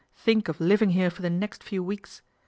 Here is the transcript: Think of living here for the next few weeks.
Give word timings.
Think 0.15 0.47
of 0.47 0.59
living 0.59 0.89
here 0.89 1.11
for 1.11 1.21
the 1.21 1.29
next 1.29 1.63
few 1.63 1.83
weeks. 1.83 2.23